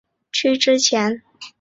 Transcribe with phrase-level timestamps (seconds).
[0.31, 1.21] 区之前。